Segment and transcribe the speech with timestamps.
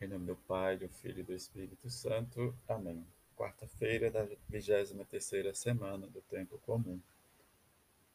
[0.00, 2.54] Em nome do Pai, do Filho e do Espírito Santo.
[2.68, 3.04] Amém.
[3.36, 7.00] Quarta-feira da 23ª semana do Tempo Comum.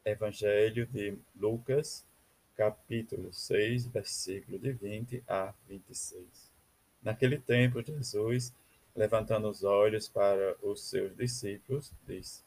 [0.06, 2.08] Evangelho de Lucas,
[2.56, 6.26] capítulo 6, versículo de 20 a 26.
[7.02, 8.54] Naquele tempo, Jesus,
[8.96, 12.44] levantando os olhos para os seus discípulos, disse: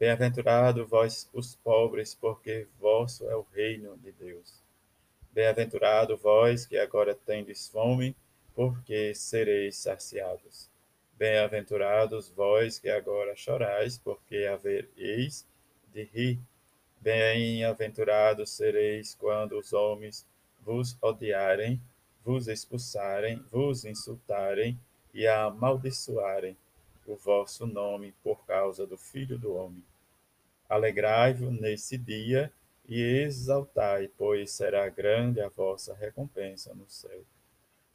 [0.00, 4.60] Bem-aventurado vós os pobres, porque vosso é o reino de Deus.
[5.30, 8.16] Bem-aventurado vós que agora tendes fome,
[8.54, 10.70] porque sereis saciados.
[11.18, 15.46] Bem-aventurados vós que agora chorais, porque havereis
[15.92, 16.38] de rir.
[17.00, 20.26] Bem-aventurados sereis quando os homens
[20.60, 21.80] vos odiarem,
[22.24, 24.78] vos expulsarem, vos insultarem
[25.12, 26.56] e amaldiçoarem
[27.06, 29.84] o vosso nome por causa do Filho do Homem.
[30.68, 32.50] Alegrai-vos nesse dia
[32.88, 37.24] e exaltai, pois será grande a vossa recompensa no céu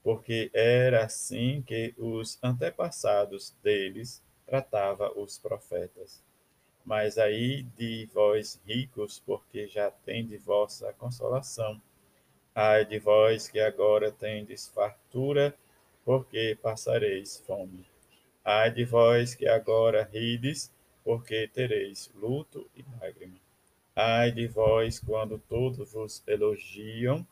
[0.10, 6.24] porque era assim que os antepassados deles tratava os profetas.
[6.84, 11.80] Mas aí de vós ricos, porque já tendes vossa consolação.
[12.56, 15.56] Ai de vós que agora tendes fartura,
[16.04, 17.86] porque passareis fome.
[18.44, 23.38] Ai de vós que agora rides, porque tereis luto e lágrima.
[23.96, 27.24] Ai de vós quando todos vos elogiam,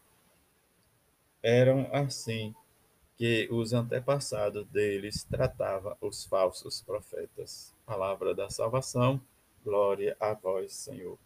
[1.41, 2.53] eram assim
[3.17, 7.73] que os antepassados deles tratavam os falsos profetas.
[7.85, 9.19] Palavra da salvação,
[9.63, 11.17] glória a vós, Senhor.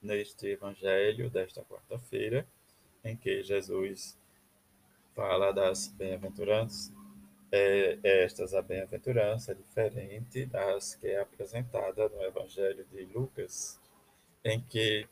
[0.00, 2.46] Neste evangelho desta quarta-feira,
[3.04, 4.16] em que Jesus
[5.14, 6.92] fala das bem-aventuranças,
[7.52, 13.80] é, estas a bem-aventurança diferente das que é apresentada no evangelho de Lucas,
[14.44, 15.08] em que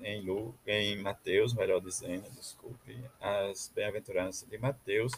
[0.00, 5.12] em, Lu, em Mateus, melhor dizendo, desculpe, as bem-aventuranças de Mateus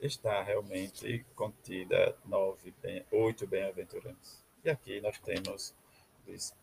[0.00, 4.42] está realmente contida nove, bem, oito bem-aventuranças.
[4.64, 5.74] E aqui nós temos
[6.26, 6.54] diz,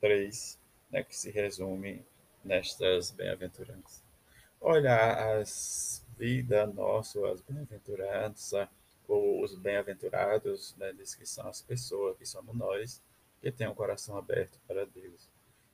[0.00, 0.58] três
[0.90, 2.04] né, que se resume
[2.44, 4.02] nestas bem-aventuranças.
[4.60, 8.68] Olha as vidas nossas, as bem-aventuranças,
[9.08, 13.02] ou os bem-aventurados, né, diz que são as pessoas, que somos nós,
[13.40, 15.28] que tem o um coração aberto para Deus.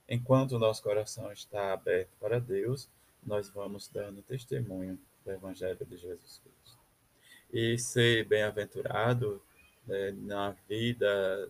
[0.07, 2.89] Enquanto o nosso coração está aberto para Deus,
[3.25, 6.79] nós vamos dando testemunho do Evangelho de Jesus Cristo.
[7.51, 9.41] E ser bem-aventurado
[9.87, 11.49] né, na vida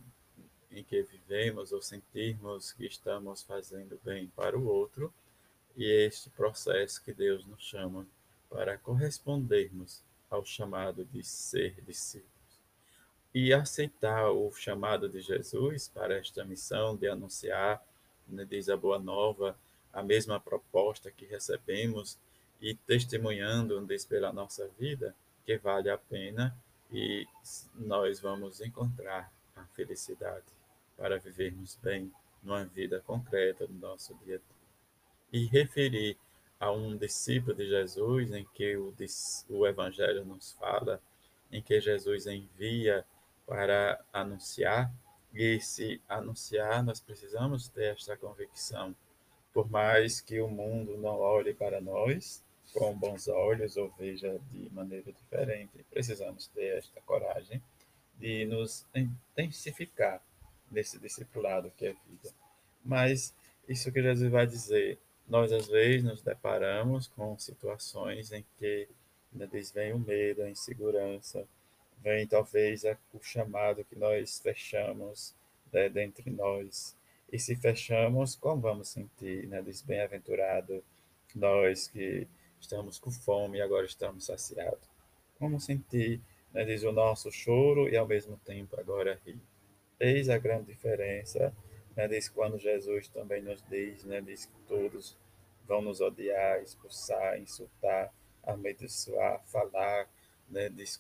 [0.72, 5.14] em que vivemos ou sentirmos que estamos fazendo bem para o outro,
[5.76, 8.08] e este processo que Deus nos chama
[8.50, 12.33] para correspondermos ao chamado de ser discípulo
[13.34, 17.84] e aceitar o chamado de Jesus para esta missão de anunciar,
[18.28, 19.58] né, diz a Boa Nova,
[19.92, 22.18] a mesma proposta que recebemos
[22.62, 26.56] e testemunhando, diz pela nossa vida, que vale a pena
[26.92, 27.28] e
[27.76, 30.46] nós vamos encontrar a felicidade
[30.96, 32.12] para vivermos bem
[32.42, 34.64] numa vida concreta no nosso dia a dia.
[35.32, 36.18] E referir
[36.60, 38.94] a um discípulo de Jesus em que o,
[39.50, 41.02] o Evangelho nos fala,
[41.52, 43.06] em que Jesus envia
[43.46, 44.92] para anunciar,
[45.34, 48.96] e se anunciar, nós precisamos ter esta convicção.
[49.52, 52.44] Por mais que o mundo não olhe para nós
[52.74, 57.62] com bons olhos ou veja de maneira diferente, precisamos ter esta coragem
[58.20, 60.22] de nos intensificar
[60.72, 62.30] nesse discipulado que é vida.
[62.84, 63.34] Mas
[63.68, 68.88] isso que Jesus vai dizer, nós às vezes nos deparamos com situações em que
[69.32, 71.48] ainda vem o medo, a insegurança,
[72.04, 72.84] vem talvez
[73.14, 75.34] o chamado que nós fechamos
[75.72, 76.96] né, dentre nós.
[77.32, 79.48] E se fechamos, como vamos sentir?
[79.48, 79.62] Né?
[79.62, 80.84] Diz bem-aventurado
[81.34, 82.28] nós que
[82.60, 84.88] estamos com fome e agora estamos saciados.
[85.40, 86.22] Como sentir,
[86.54, 89.40] né, diz o nosso choro e ao mesmo tempo agora rir.
[90.00, 91.54] Eis a grande diferença,
[91.96, 95.18] né, diz quando Jesus também nos diz, né, diz que todos
[95.66, 98.14] vão nos odiar, expulsar, insultar,
[98.44, 100.08] amaldiçoar, falar,
[100.50, 100.96] né, diz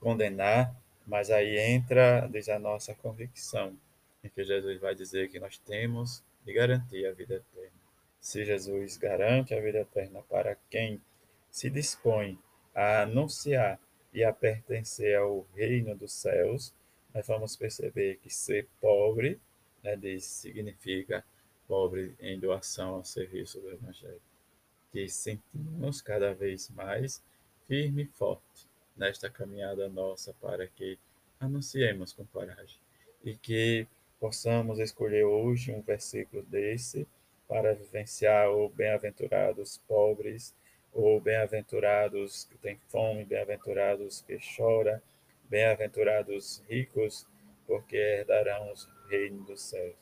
[0.00, 0.74] condenar
[1.10, 3.76] mas aí entra, diz a nossa convicção,
[4.22, 7.80] em que Jesus vai dizer que nós temos de garantir a vida eterna.
[8.20, 11.00] Se Jesus garante a vida eterna para quem
[11.50, 12.38] se dispõe
[12.72, 13.80] a anunciar
[14.14, 16.72] e a pertencer ao reino dos céus,
[17.12, 19.40] nós vamos perceber que ser pobre,
[19.82, 21.24] né, diz, significa
[21.66, 24.22] pobre em doação ao serviço do Evangelho.
[24.92, 27.20] Que sentimos cada vez mais
[27.66, 28.69] firme e forte
[29.00, 30.98] nesta caminhada nossa para que
[31.40, 32.78] anunciemos com coragem
[33.24, 33.86] e que
[34.20, 37.08] possamos escolher hoje um versículo desse
[37.48, 40.54] para vivenciar o bem-aventurados pobres
[40.92, 45.00] ou bem-aventurados que têm fome, bem-aventurados que choram,
[45.48, 47.26] bem-aventurados ricos,
[47.66, 49.94] porque herdarão o reino dos céus.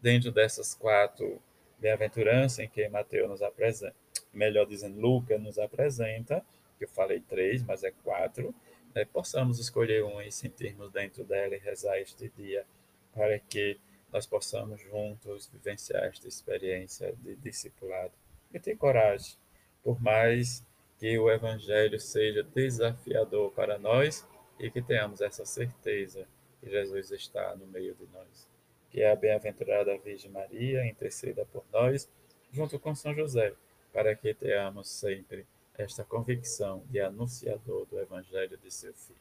[0.00, 1.42] Dentro dessas quatro
[1.78, 3.96] bem-aventuranças em que Mateus nos apresenta,
[4.32, 6.44] melhor dizendo, Lucas nos apresenta,
[6.78, 8.54] que eu falei três, mas é quatro,
[8.94, 12.64] né, possamos escolher uma e sentirmos dentro dela e rezar este dia
[13.12, 13.78] para que
[14.12, 18.12] nós possamos juntos vivenciar esta experiência de discipulado.
[18.52, 19.36] E ter coragem,
[19.82, 20.64] por mais
[20.98, 24.26] que o Evangelho seja desafiador para nós
[24.58, 26.28] e que tenhamos essa certeza
[26.60, 28.48] que Jesus está no meio de nós.
[28.90, 32.08] Que a bem-aventurada Virgem Maria interceda por nós,
[32.52, 33.52] junto com São José,
[33.92, 35.44] para que tenhamos sempre
[35.76, 39.18] esta convicção de anunciador do Evangelho de seu Filho.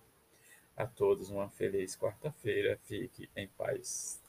[0.75, 2.79] A todos uma feliz quarta-feira.
[2.83, 4.22] Fique em paz.